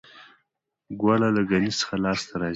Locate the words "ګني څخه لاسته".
1.49-2.33